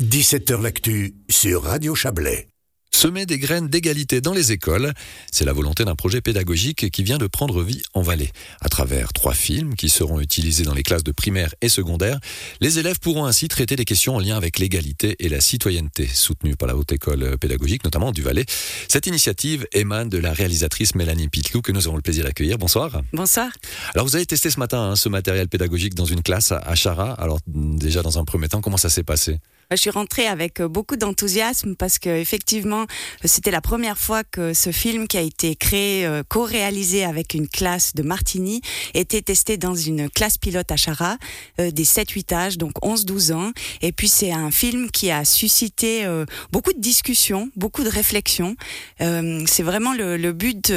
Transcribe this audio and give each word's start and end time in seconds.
17h 0.00 0.62
L'actu 0.62 1.16
sur 1.28 1.64
Radio 1.64 1.96
Chablais. 1.96 2.46
Semer 2.92 3.26
des 3.26 3.38
graines 3.38 3.66
d'égalité 3.66 4.20
dans 4.20 4.32
les 4.32 4.52
écoles, 4.52 4.92
c'est 5.32 5.44
la 5.44 5.52
volonté 5.52 5.84
d'un 5.84 5.96
projet 5.96 6.20
pédagogique 6.20 6.88
qui 6.92 7.02
vient 7.02 7.18
de 7.18 7.26
prendre 7.26 7.64
vie 7.64 7.82
en 7.94 8.02
Valais. 8.02 8.30
À 8.60 8.68
travers 8.68 9.12
trois 9.12 9.34
films 9.34 9.74
qui 9.74 9.88
seront 9.88 10.20
utilisés 10.20 10.62
dans 10.62 10.72
les 10.72 10.84
classes 10.84 11.02
de 11.02 11.10
primaire 11.10 11.52
et 11.62 11.68
secondaire, 11.68 12.20
les 12.60 12.78
élèves 12.78 13.00
pourront 13.00 13.24
ainsi 13.24 13.48
traiter 13.48 13.74
des 13.74 13.84
questions 13.84 14.14
en 14.14 14.20
lien 14.20 14.36
avec 14.36 14.60
l'égalité 14.60 15.16
et 15.18 15.28
la 15.28 15.40
citoyenneté, 15.40 16.06
soutenues 16.06 16.54
par 16.54 16.68
la 16.68 16.76
Haute 16.76 16.92
École 16.92 17.36
pédagogique, 17.36 17.82
notamment 17.82 18.12
du 18.12 18.22
Valais. 18.22 18.44
Cette 18.86 19.08
initiative 19.08 19.66
émane 19.72 20.08
de 20.08 20.18
la 20.18 20.32
réalisatrice 20.32 20.94
Mélanie 20.94 21.28
Pitlou, 21.28 21.60
que 21.60 21.72
nous 21.72 21.88
avons 21.88 21.96
le 21.96 22.02
plaisir 22.02 22.24
d'accueillir. 22.24 22.56
Bonsoir. 22.56 23.02
Bonsoir. 23.12 23.50
Alors 23.94 24.06
vous 24.06 24.14
avez 24.14 24.26
testé 24.26 24.48
ce 24.48 24.60
matin 24.60 24.92
hein, 24.92 24.96
ce 24.96 25.08
matériel 25.08 25.48
pédagogique 25.48 25.96
dans 25.96 26.04
une 26.04 26.22
classe 26.22 26.52
à 26.52 26.74
Chara. 26.76 27.14
Alors 27.14 27.40
déjà 27.48 28.02
dans 28.02 28.20
un 28.20 28.24
premier 28.24 28.46
temps, 28.46 28.60
comment 28.60 28.76
ça 28.76 28.90
s'est 28.90 29.02
passé? 29.02 29.38
Je 29.70 29.76
suis 29.76 29.90
rentrée 29.90 30.26
avec 30.26 30.60
euh, 30.60 30.68
beaucoup 30.68 30.96
d'enthousiasme 30.96 31.76
parce 31.76 31.98
que 31.98 32.08
effectivement, 32.08 32.86
c'était 33.24 33.50
la 33.50 33.60
première 33.60 33.98
fois 33.98 34.24
que 34.24 34.54
ce 34.54 34.72
film 34.72 35.06
qui 35.06 35.18
a 35.18 35.20
été 35.20 35.56
créé, 35.56 36.06
euh, 36.06 36.22
co-réalisé 36.26 37.04
avec 37.04 37.34
une 37.34 37.48
classe 37.48 37.94
de 37.94 38.02
Martigny, 38.02 38.62
était 38.94 39.20
testé 39.20 39.58
dans 39.58 39.74
une 39.74 40.08
classe 40.08 40.38
pilote 40.38 40.72
à 40.72 40.76
Chara, 40.76 41.18
euh, 41.60 41.70
des 41.70 41.84
7-8 41.84 42.32
âges, 42.32 42.58
donc 42.58 42.72
11-12 42.82 43.32
ans. 43.34 43.52
Et 43.82 43.92
puis 43.92 44.08
c'est 44.08 44.32
un 44.32 44.50
film 44.50 44.90
qui 44.90 45.10
a 45.10 45.24
suscité 45.24 46.06
beaucoup 46.52 46.72
de 46.72 46.80
discussions, 46.80 47.50
beaucoup 47.56 47.82
de 47.84 47.88
réflexions. 47.88 48.56
c'est 48.98 49.62
vraiment 49.62 49.92
le, 49.92 50.16
le 50.16 50.32
but 50.32 50.72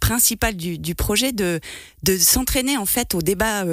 principal 0.00 0.56
du, 0.56 0.78
du, 0.78 0.94
projet 0.94 1.32
de, 1.32 1.60
de 2.02 2.18
s'entraîner 2.18 2.76
en 2.76 2.86
fait 2.86 3.14
au 3.14 3.22
débat 3.22 3.64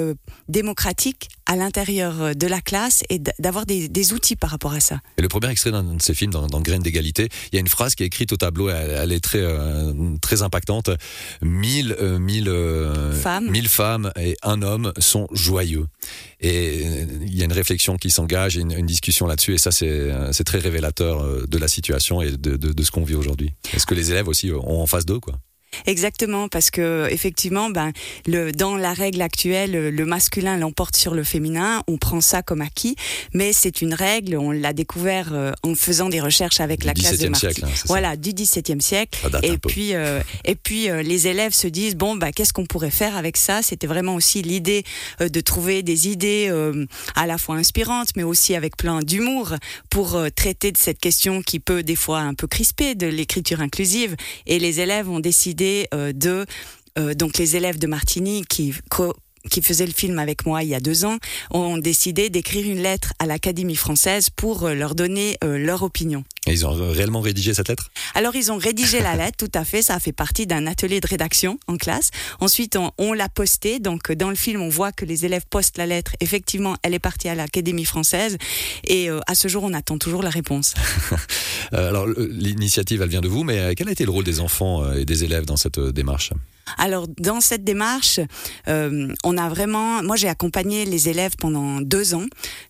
démocratique 0.48 1.28
à 1.52 1.56
l'intérieur 1.56 2.34
de 2.34 2.46
la 2.46 2.62
classe 2.62 3.02
et 3.10 3.18
d'avoir 3.18 3.66
des, 3.66 3.86
des 3.86 4.14
outils 4.14 4.36
par 4.36 4.48
rapport 4.48 4.72
à 4.72 4.80
ça. 4.80 5.00
Et 5.18 5.22
le 5.22 5.28
premier 5.28 5.50
extrait 5.50 5.70
d'un 5.70 5.82
de 5.82 6.00
ces 6.00 6.14
films, 6.14 6.30
dans, 6.32 6.46
dans 6.46 6.62
Graines 6.62 6.82
d'égalité, 6.82 7.28
il 7.52 7.56
y 7.56 7.58
a 7.58 7.60
une 7.60 7.68
phrase 7.68 7.94
qui 7.94 8.02
est 8.04 8.06
écrite 8.06 8.32
au 8.32 8.38
tableau, 8.38 8.70
elle, 8.70 9.12
est 9.12 9.20
très, 9.20 9.42
euh, 9.42 9.92
très 10.22 10.40
impactante. 10.40 10.88
Mille, 11.42 11.94
euh, 12.00 12.18
mille, 12.18 12.48
euh, 12.48 13.12
femmes. 13.12 13.50
mille 13.50 13.68
femmes 13.68 14.10
et 14.18 14.34
un 14.42 14.62
homme 14.62 14.94
sont 14.98 15.28
joyeux. 15.32 15.86
Et 16.40 16.86
il 17.20 17.36
y 17.36 17.42
a 17.42 17.44
une 17.44 17.52
réflexion 17.52 17.98
qui 17.98 18.08
s'engage, 18.08 18.56
une, 18.56 18.72
une 18.72 18.86
discussion 18.86 19.26
là-dessus, 19.26 19.54
et 19.54 19.58
ça 19.58 19.72
c'est 19.72 20.44
très 20.44 20.58
révélateur 20.58 21.46
de 21.46 21.58
la 21.58 21.68
situation 21.68 22.22
et 22.22 22.30
de, 22.30 22.56
de, 22.56 22.72
de 22.72 22.82
ce 22.82 22.90
qu'on 22.90 23.04
vit 23.04 23.14
aujourd'hui. 23.14 23.52
Est-ce 23.74 23.84
que 23.84 23.94
les 23.94 24.10
élèves 24.10 24.28
aussi 24.28 24.50
ont 24.52 24.80
en 24.80 24.86
face 24.86 25.04
d'eux 25.04 25.20
quoi? 25.20 25.34
Exactement, 25.86 26.48
parce 26.48 26.70
que 26.70 27.08
effectivement, 27.10 27.70
ben, 27.70 27.92
le, 28.26 28.52
dans 28.52 28.76
la 28.76 28.92
règle 28.92 29.22
actuelle, 29.22 29.72
le 29.72 30.06
masculin 30.06 30.56
l'emporte 30.56 30.96
sur 30.96 31.14
le 31.14 31.24
féminin. 31.24 31.82
On 31.88 31.98
prend 31.98 32.20
ça 32.20 32.42
comme 32.42 32.60
acquis, 32.60 32.96
mais 33.32 33.52
c'est 33.52 33.82
une 33.82 33.94
règle. 33.94 34.36
On 34.36 34.50
l'a 34.50 34.72
découvert 34.72 35.30
euh, 35.32 35.52
en 35.62 35.74
faisant 35.74 36.08
des 36.08 36.20
recherches 36.20 36.60
avec 36.60 36.84
la 36.84 36.94
classe 36.94 37.18
de 37.18 37.28
Marty. 37.28 37.46
Siècle, 37.46 37.64
hein, 37.64 37.82
voilà, 37.86 38.16
du 38.16 38.32
XVIIe 38.32 38.80
siècle. 38.80 39.18
Et 39.42 39.58
puis, 39.58 39.94
euh, 39.94 40.20
et 40.44 40.54
puis, 40.54 40.90
euh, 40.90 41.02
les 41.02 41.26
élèves 41.26 41.52
se 41.52 41.66
disent 41.66 41.96
bon, 41.96 42.16
bah, 42.16 42.32
qu'est-ce 42.32 42.52
qu'on 42.52 42.66
pourrait 42.66 42.90
faire 42.90 43.16
avec 43.16 43.36
ça? 43.36 43.62
C'était 43.62 43.86
vraiment 43.86 44.14
aussi 44.14 44.42
l'idée 44.42 44.84
de 45.20 45.40
trouver 45.40 45.82
des 45.82 46.08
idées 46.08 46.50
à 47.14 47.26
la 47.26 47.38
fois 47.38 47.56
inspirantes, 47.56 48.10
mais 48.16 48.22
aussi 48.22 48.54
avec 48.54 48.76
plein 48.76 49.00
d'humour 49.00 49.54
pour 49.90 50.20
traiter 50.36 50.72
de 50.72 50.76
cette 50.76 50.98
question 50.98 51.42
qui 51.42 51.60
peut 51.60 51.82
des 51.82 51.96
fois 51.96 52.20
un 52.20 52.34
peu 52.34 52.46
crisper 52.46 52.94
de 52.94 53.06
l'écriture 53.06 53.60
inclusive. 53.60 54.16
Et 54.46 54.58
les 54.58 54.80
élèves 54.80 55.08
ont 55.08 55.20
décidé 55.20 55.61
euh, 55.94 56.12
de 56.12 56.46
euh, 56.98 57.14
donc 57.14 57.38
les 57.38 57.56
élèves 57.56 57.78
de 57.78 57.86
Martigny 57.86 58.44
qui 58.48 58.74
qui 59.50 59.62
faisaient 59.62 59.86
le 59.86 59.92
film 59.92 60.18
avec 60.18 60.46
moi 60.46 60.62
il 60.62 60.68
y 60.68 60.74
a 60.74 60.80
deux 60.80 61.04
ans, 61.04 61.18
ont 61.50 61.78
décidé 61.78 62.30
d'écrire 62.30 62.66
une 62.70 62.82
lettre 62.82 63.12
à 63.18 63.26
l'Académie 63.26 63.76
française 63.76 64.30
pour 64.30 64.64
euh, 64.64 64.74
leur 64.74 64.94
donner 64.94 65.36
leur 65.42 65.82
opinion. 65.82 66.24
Et 66.46 66.52
ils 66.52 66.66
ont 66.66 66.72
réellement 66.92 67.20
rédigé 67.20 67.54
cette 67.54 67.68
lettre? 67.68 67.90
Alors 68.14 68.34
ils 68.34 68.50
ont 68.50 68.56
rédigé 68.56 69.00
la 69.00 69.14
lettre, 69.14 69.36
tout 69.38 69.58
à 69.58 69.64
fait. 69.64 69.80
Ça 69.80 69.94
a 69.94 70.00
fait 70.00 70.12
partie 70.12 70.46
d'un 70.46 70.66
atelier 70.66 71.00
de 71.00 71.06
rédaction 71.06 71.58
en 71.68 71.76
classe. 71.76 72.10
Ensuite, 72.40 72.76
on, 72.76 72.90
on 72.98 73.12
l'a 73.12 73.28
postée. 73.28 73.78
Donc 73.78 74.10
dans 74.10 74.28
le 74.28 74.34
film, 74.34 74.60
on 74.60 74.68
voit 74.68 74.90
que 74.90 75.04
les 75.04 75.24
élèves 75.24 75.44
postent 75.48 75.78
la 75.78 75.86
lettre. 75.86 76.12
Effectivement, 76.20 76.76
elle 76.82 76.94
est 76.94 76.98
partie 76.98 77.28
à 77.28 77.36
l'Académie 77.36 77.84
française. 77.84 78.38
Et 78.84 79.08
euh, 79.08 79.20
à 79.28 79.36
ce 79.36 79.46
jour, 79.46 79.62
on 79.62 79.72
attend 79.72 79.98
toujours 79.98 80.22
la 80.22 80.30
réponse. 80.30 80.74
Alors 81.72 82.06
l'initiative, 82.06 83.02
elle 83.02 83.08
vient 83.08 83.20
de 83.20 83.28
vous, 83.28 83.44
mais 83.44 83.74
quel 83.76 83.88
a 83.88 83.92
été 83.92 84.04
le 84.04 84.10
rôle 84.10 84.24
des 84.24 84.40
enfants 84.40 84.92
et 84.94 85.04
des 85.04 85.24
élèves 85.24 85.46
dans 85.46 85.56
cette 85.56 85.78
démarche? 85.78 86.32
Alors 86.78 87.06
dans 87.08 87.40
cette 87.40 87.64
démarche, 87.64 88.20
euh, 88.68 89.12
on 89.24 89.36
a 89.36 89.48
vraiment, 89.48 90.02
moi 90.02 90.16
j'ai 90.16 90.28
accompagné 90.28 90.84
les 90.84 91.08
élèves 91.08 91.36
pendant 91.38 91.80
deux 91.80 92.14
ans, 92.14 92.26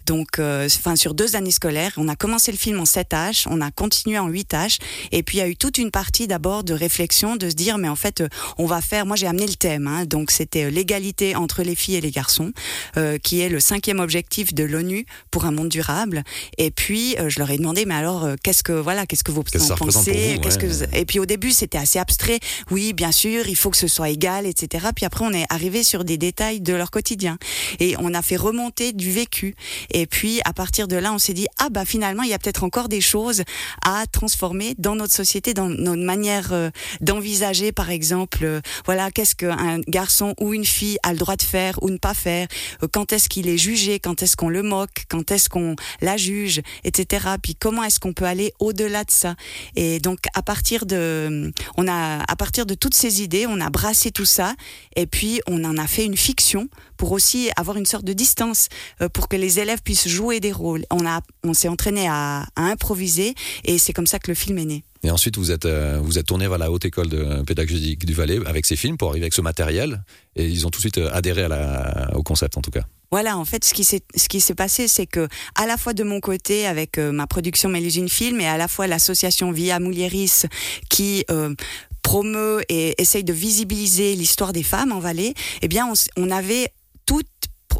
donc 0.06 0.38
euh, 0.38 0.66
enfin 0.66 0.96
sur 0.96 1.14
deux 1.14 1.36
années 1.36 1.50
scolaires. 1.50 1.92
On 1.96 2.08
a 2.08 2.16
commencé 2.16 2.52
le 2.52 2.58
film 2.58 2.80
en 2.80 2.84
7 2.84 3.10
H, 3.10 3.46
on 3.48 3.60
a 3.60 3.70
continué 3.70 4.18
en 4.18 4.28
8 4.28 4.52
H, 4.52 4.78
et 5.10 5.22
puis 5.22 5.38
il 5.38 5.40
y 5.40 5.44
a 5.44 5.48
eu 5.48 5.56
toute 5.56 5.78
une 5.78 5.90
partie 5.90 6.26
d'abord 6.26 6.64
de 6.64 6.74
réflexion, 6.74 7.36
de 7.36 7.50
se 7.50 7.54
dire 7.54 7.78
mais 7.78 7.88
en 7.88 7.96
fait 7.96 8.22
on 8.58 8.66
va 8.66 8.80
faire. 8.80 9.06
Moi 9.06 9.16
j'ai 9.16 9.26
amené 9.26 9.46
le 9.46 9.54
thème, 9.54 9.86
hein, 9.86 10.04
donc 10.04 10.30
c'était 10.30 10.70
l'égalité 10.70 11.36
entre 11.36 11.62
les 11.62 11.74
filles 11.74 11.96
et 11.96 12.00
les 12.00 12.10
garçons, 12.10 12.52
euh, 12.96 13.18
qui 13.18 13.40
est 13.40 13.48
le 13.48 13.60
cinquième 13.60 14.00
objectif 14.00 14.54
de 14.54 14.64
l'ONU 14.64 15.06
pour 15.30 15.44
un 15.44 15.50
monde 15.50 15.68
durable. 15.68 16.22
Et 16.58 16.70
puis 16.70 17.16
euh, 17.18 17.28
je 17.28 17.38
leur 17.38 17.50
ai 17.50 17.56
demandé 17.56 17.84
mais 17.86 17.94
alors 17.94 18.24
euh, 18.24 18.34
qu'est-ce 18.42 18.62
que 18.62 18.72
voilà 18.72 19.06
qu'est-ce 19.06 19.24
que 19.24 19.32
vous 19.32 19.42
qu 19.42 19.58
en 19.58 19.76
pensez? 19.76 20.38
Qu'est-ce 20.42 20.58
que 20.58 20.66
vous... 20.66 20.84
et 20.92 21.04
puis 21.04 21.18
au 21.18 21.26
début 21.26 21.52
c'était 21.52 21.78
assez 21.78 21.98
abstrait. 21.98 22.40
Oui 22.70 22.92
bien 22.92 23.12
sûr 23.12 23.48
il 23.48 23.56
faut 23.56 23.70
que 23.70 23.76
ce 23.76 23.88
soit 23.92 24.10
égal, 24.10 24.46
etc. 24.46 24.88
Puis 24.94 25.04
après, 25.04 25.24
on 25.24 25.32
est 25.32 25.46
arrivé 25.50 25.82
sur 25.82 26.04
des 26.04 26.18
détails 26.18 26.60
de 26.60 26.74
leur 26.74 26.90
quotidien. 26.90 27.38
Et 27.78 27.94
on 27.98 28.14
a 28.14 28.22
fait 28.22 28.36
remonter 28.36 28.92
du 28.92 29.10
vécu. 29.12 29.54
Et 29.90 30.06
puis, 30.06 30.40
à 30.44 30.52
partir 30.52 30.88
de 30.88 30.96
là, 30.96 31.12
on 31.12 31.18
s'est 31.18 31.34
dit, 31.34 31.46
ah 31.58 31.68
bah 31.70 31.84
finalement, 31.84 32.22
il 32.22 32.30
y 32.30 32.34
a 32.34 32.38
peut-être 32.38 32.64
encore 32.64 32.88
des 32.88 33.00
choses 33.00 33.42
à 33.84 34.04
transformer 34.10 34.74
dans 34.78 34.96
notre 34.96 35.14
société, 35.14 35.54
dans 35.54 35.68
notre 35.68 36.02
manière 36.02 36.52
euh, 36.52 36.70
d'envisager, 37.00 37.72
par 37.72 37.90
exemple, 37.90 38.44
euh, 38.44 38.60
voilà, 38.84 39.10
qu'est-ce 39.10 39.34
qu'un 39.34 39.80
garçon 39.88 40.34
ou 40.40 40.54
une 40.54 40.64
fille 40.64 40.98
a 41.02 41.12
le 41.12 41.18
droit 41.18 41.36
de 41.36 41.42
faire 41.42 41.82
ou 41.82 41.90
ne 41.90 41.98
pas 41.98 42.14
faire, 42.14 42.48
euh, 42.82 42.88
quand 42.90 43.12
est-ce 43.12 43.28
qu'il 43.28 43.48
est 43.48 43.58
jugé, 43.58 44.00
quand 44.00 44.22
est-ce 44.22 44.36
qu'on 44.36 44.48
le 44.48 44.62
moque, 44.62 45.04
quand 45.08 45.30
est-ce 45.30 45.48
qu'on 45.48 45.76
la 46.00 46.16
juge, 46.16 46.62
etc. 46.84 47.26
Puis 47.42 47.54
comment 47.54 47.82
est-ce 47.84 48.00
qu'on 48.00 48.12
peut 48.12 48.24
aller 48.24 48.52
au-delà 48.58 49.04
de 49.04 49.10
ça 49.10 49.34
Et 49.76 50.00
donc, 50.00 50.20
à 50.34 50.42
partir 50.42 50.86
de, 50.86 51.52
on 51.76 51.88
a, 51.88 52.22
à 52.22 52.36
partir 52.36 52.66
de 52.66 52.74
toutes 52.74 52.94
ces 52.94 53.22
idées, 53.22 53.46
on 53.46 53.60
a 53.60 53.70
brassé 53.72 54.12
tout 54.12 54.24
ça 54.24 54.54
et 54.94 55.06
puis 55.06 55.40
on 55.48 55.64
en 55.64 55.76
a 55.76 55.86
fait 55.88 56.04
une 56.04 56.16
fiction 56.16 56.68
pour 56.96 57.10
aussi 57.10 57.50
avoir 57.56 57.76
une 57.76 57.86
sorte 57.86 58.04
de 58.04 58.12
distance 58.12 58.68
euh, 59.00 59.08
pour 59.08 59.28
que 59.28 59.36
les 59.36 59.58
élèves 59.58 59.82
puissent 59.82 60.08
jouer 60.08 60.38
des 60.38 60.52
rôles. 60.52 60.84
On 60.90 61.04
a, 61.04 61.20
on 61.42 61.54
s'est 61.54 61.68
entraîné 61.68 62.06
à, 62.06 62.46
à 62.54 62.62
improviser 62.62 63.34
et 63.64 63.78
c'est 63.78 63.92
comme 63.92 64.06
ça 64.06 64.20
que 64.20 64.30
le 64.30 64.36
film 64.36 64.58
est 64.58 64.66
né. 64.66 64.84
Et 65.04 65.10
ensuite, 65.10 65.36
vous 65.36 65.50
êtes, 65.50 65.66
euh, 65.66 65.98
vous 66.00 66.18
êtes 66.18 66.26
tourné 66.26 66.46
vers 66.46 66.58
la 66.58 66.70
haute 66.70 66.84
école 66.84 67.08
de 67.08 67.42
pédagogique 67.42 68.06
du 68.06 68.12
Valais 68.12 68.38
avec 68.46 68.66
ces 68.66 68.76
films 68.76 68.96
pour 68.96 69.08
arriver 69.08 69.24
avec 69.24 69.34
ce 69.34 69.40
matériel. 69.40 70.04
Et 70.36 70.46
ils 70.46 70.64
ont 70.64 70.70
tout 70.70 70.78
de 70.78 70.82
suite 70.82 71.00
adhéré 71.12 71.42
à 71.42 71.48
la, 71.48 72.10
au 72.14 72.22
concept, 72.22 72.56
en 72.56 72.60
tout 72.60 72.70
cas. 72.70 72.84
Voilà, 73.10 73.36
en 73.36 73.44
fait, 73.44 73.62
ce 73.64 73.74
qui 73.74 73.84
s'est 73.84 74.00
ce 74.16 74.26
qui 74.26 74.40
s'est 74.40 74.54
passé, 74.54 74.88
c'est 74.88 75.06
que 75.06 75.28
à 75.54 75.66
la 75.66 75.76
fois 75.76 75.92
de 75.92 76.02
mon 76.02 76.20
côté, 76.20 76.66
avec 76.66 76.96
euh, 76.96 77.12
ma 77.12 77.26
production 77.26 77.68
Mélusine 77.68 78.08
Film, 78.08 78.40
et 78.40 78.46
à 78.46 78.56
la 78.56 78.68
fois 78.68 78.86
l'association 78.86 79.50
Via 79.52 79.78
Moulieris, 79.80 80.46
qui 80.88 81.24
euh, 81.30 81.54
promeut 82.02 82.62
et 82.68 83.00
essaye 83.00 83.24
de 83.24 83.32
visibiliser 83.32 84.14
l'histoire 84.14 84.52
des 84.52 84.62
femmes 84.62 84.92
en 84.92 85.00
Valais, 85.00 85.34
eh 85.62 85.68
bien, 85.68 85.86
on, 85.86 85.94
on 86.22 86.30
avait 86.30 86.68
toutes 87.06 87.26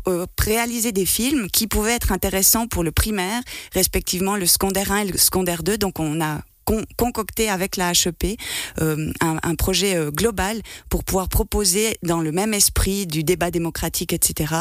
euh, 0.09 0.27
réalisé 0.39 0.91
des 0.91 1.07
films 1.07 1.49
qui 1.51 1.67
pouvaient 1.67 1.93
être 1.93 2.13
intéressants 2.13 2.67
pour 2.67 2.83
le 2.83 2.93
primaire, 2.93 3.41
respectivement 3.73 4.37
le 4.37 4.47
secondaire 4.47 4.91
1 4.91 4.99
et 4.99 5.13
le 5.13 5.19
secondaire 5.19 5.63
2. 5.63 5.79
Donc 5.79 6.01
on 6.01 6.21
a 6.21 6.41
con 6.65 6.85
concocté 6.97 7.49
avec 7.49 7.77
la 7.77 7.93
HEP 7.93 8.39
euh, 8.81 9.13
un, 9.21 9.39
un, 9.43 9.55
projet 9.55 9.97
euh, 9.97 10.11
global 10.11 10.61
pour 10.89 11.05
pouvoir 11.05 11.29
proposer 11.29 11.97
dans 12.03 12.21
le 12.21 12.33
même 12.33 12.55
esprit 12.55 13.07
du 13.07 13.25
débat 13.25 13.51
démocratique, 13.51 14.13
etc., 14.13 14.55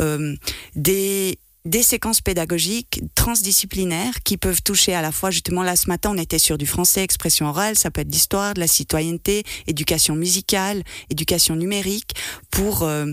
euh, 0.00 0.34
des 0.74 1.38
des 1.64 1.82
séquences 1.82 2.20
pédagogiques 2.20 3.02
transdisciplinaires 3.14 4.22
qui 4.24 4.36
peuvent 4.36 4.62
toucher 4.62 4.94
à 4.94 5.02
la 5.02 5.12
fois 5.12 5.30
justement 5.30 5.62
là 5.62 5.76
ce 5.76 5.88
matin 5.88 6.10
on 6.12 6.18
était 6.18 6.38
sur 6.38 6.58
du 6.58 6.66
français 6.66 7.02
expression 7.04 7.46
orale 7.46 7.76
ça 7.76 7.90
peut 7.90 8.00
être 8.00 8.10
l'histoire 8.10 8.54
de 8.54 8.60
la 8.60 8.66
citoyenneté 8.66 9.44
éducation 9.68 10.16
musicale 10.16 10.82
éducation 11.08 11.54
numérique 11.54 12.14
pour 12.50 12.82
euh, 12.82 13.06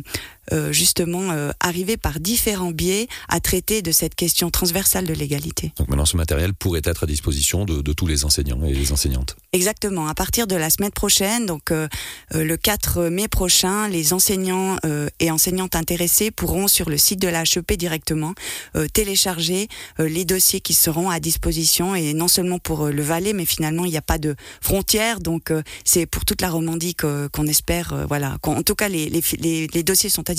justement 0.71 1.31
euh, 1.31 1.51
arriver 1.59 1.97
par 1.97 2.19
différents 2.19 2.71
biais 2.71 3.07
à 3.27 3.39
traiter 3.39 3.81
de 3.81 3.91
cette 3.91 4.15
question 4.15 4.49
transversale 4.49 5.05
de 5.05 5.13
l'égalité. 5.13 5.71
Donc 5.77 5.89
maintenant 5.89 6.05
ce 6.05 6.17
matériel 6.17 6.53
pourrait 6.53 6.81
être 6.83 7.03
à 7.03 7.05
disposition 7.05 7.65
de, 7.65 7.81
de, 7.81 7.93
tous 7.93 8.07
les 8.07 8.25
enseignants 8.25 8.63
et 8.65 8.73
les 8.73 8.91
enseignantes. 8.91 9.35
Exactement. 9.53 10.07
À 10.07 10.13
partir 10.13 10.47
de 10.47 10.55
la 10.55 10.69
semaine 10.69 10.91
prochaine, 10.91 11.45
donc 11.45 11.71
euh, 11.71 11.87
euh 12.35 12.43
le 12.43 12.57
4 12.57 13.09
mai 13.09 13.27
prochain, 13.27 13.87
les 13.87 14.13
enseignants 14.13 14.77
euh, 14.85 15.07
et 15.19 15.31
enseignantes 15.31 15.75
intéressés 15.75 16.31
pourront 16.31 16.67
sur 16.67 16.89
le 16.89 16.97
site 16.97 17.21
de 17.21 17.27
la 17.27 17.43
HEP 17.43 17.73
directement 17.73 18.33
euh, 18.75 18.87
télécharger 18.87 19.67
les 19.99 20.25
dossiers 20.25 20.61
qui 20.61 20.73
seront 20.73 21.09
à 21.09 21.19
disposition 21.19 21.95
et 21.95 22.13
non 22.13 22.27
seulement 22.27 22.59
pour 22.59 22.87
le 22.87 23.01
Valais, 23.01 23.33
mais 23.33 23.45
finalement 23.45 23.85
il 23.85 23.91
n'y 23.91 23.97
a 23.97 24.01
pas 24.01 24.17
de 24.17 24.35
frontières, 24.61 25.19
donc 25.19 25.51
c'est 25.83 26.05
pour 26.05 26.25
toute 26.25 26.41
la 26.41 26.49
Romandie 26.49 26.95
qu'on 26.95 27.47
espère, 27.47 28.05
voilà. 28.07 28.37
En 28.43 28.63
tout 28.63 28.75
cas 28.75 28.89
les, 28.89 29.09
les, 29.09 29.23
les, 29.39 29.67
les 29.67 29.83
dossiers 29.83 30.09
sont 30.09 30.29
à 30.29 30.33
disposition. 30.33 30.38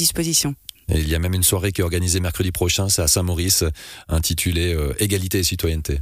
Et 0.88 0.99
il 0.99 1.08
y 1.08 1.14
a 1.14 1.19
même 1.19 1.35
une 1.35 1.43
soirée 1.43 1.73
qui 1.73 1.81
est 1.81 1.85
organisée 1.85 2.20
mercredi 2.20 2.52
prochain, 2.52 2.88
c'est 2.88 3.02
à 3.02 3.08
Saint-Maurice, 3.08 3.64
intitulée 4.08 4.75
euh, 4.75 4.93
Égalité 4.99 5.38
et 5.38 5.44
citoyenneté. 5.44 6.00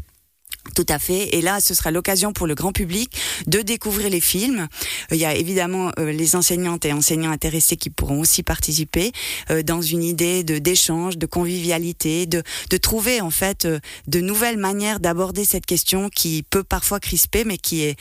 Tout 0.74 0.86
à 0.88 0.98
fait. 0.98 1.34
Et 1.36 1.40
là, 1.40 1.60
ce 1.60 1.74
sera 1.74 1.90
l'occasion 1.90 2.32
pour 2.32 2.46
le 2.46 2.54
grand 2.54 2.72
public 2.72 3.16
de 3.46 3.60
découvrir 3.60 4.10
les 4.10 4.20
films. 4.20 4.68
Euh, 5.10 5.14
il 5.14 5.18
y 5.18 5.24
a 5.24 5.34
évidemment 5.34 5.90
euh, 5.98 6.12
les 6.12 6.36
enseignantes 6.36 6.84
et 6.84 6.92
enseignants 6.92 7.30
intéressés 7.30 7.76
qui 7.76 7.90
pourront 7.90 8.20
aussi 8.20 8.42
participer 8.42 9.12
euh, 9.50 9.62
dans 9.62 9.82
une 9.82 10.02
idée 10.02 10.44
de 10.44 10.58
d'échange, 10.58 11.16
de 11.16 11.26
convivialité, 11.26 12.26
de, 12.26 12.42
de 12.70 12.76
trouver 12.76 13.20
en 13.20 13.30
fait 13.30 13.66
de 14.06 14.20
nouvelles 14.20 14.58
manières 14.58 15.00
d'aborder 15.00 15.44
cette 15.44 15.66
question 15.66 16.08
qui 16.10 16.42
peut 16.42 16.64
parfois 16.64 17.00
crisper, 17.00 17.44
mais 17.44 17.58
qui 17.58 17.82
est 17.82 17.96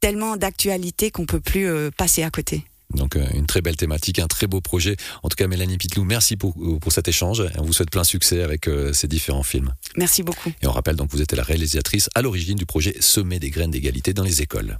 tellement 0.00 0.36
d'actualité 0.36 1.10
qu'on 1.10 1.26
peut 1.26 1.40
plus 1.40 1.68
passer 1.96 2.22
à 2.22 2.30
côté. 2.30 2.64
Donc 2.94 3.16
euh, 3.16 3.26
une 3.34 3.46
très 3.46 3.60
belle 3.60 3.76
thématique, 3.76 4.18
un 4.18 4.26
très 4.26 4.46
beau 4.46 4.60
projet. 4.60 4.96
En 5.22 5.28
tout 5.28 5.36
cas, 5.36 5.46
Mélanie 5.46 5.76
Pitlou, 5.76 6.04
merci 6.04 6.36
pour, 6.36 6.54
euh, 6.60 6.78
pour 6.78 6.92
cet 6.92 7.08
échange. 7.08 7.44
On 7.58 7.62
vous 7.62 7.72
souhaite 7.72 7.90
plein 7.90 8.04
succès 8.04 8.42
avec 8.42 8.66
euh, 8.66 8.92
ces 8.92 9.08
différents 9.08 9.42
films. 9.42 9.74
Merci 9.96 10.22
beaucoup. 10.22 10.52
Et 10.62 10.66
on 10.66 10.72
rappelle 10.72 10.96
donc 10.96 11.08
que 11.08 11.16
vous 11.16 11.22
êtes 11.22 11.32
la 11.32 11.42
réalisatrice 11.42 12.08
à 12.14 12.22
l'origine 12.22 12.56
du 12.56 12.66
projet 12.66 12.96
Semer 13.00 13.38
des 13.38 13.50
graines 13.50 13.70
d'égalité 13.70 14.14
dans 14.14 14.24
les 14.24 14.42
écoles. 14.42 14.78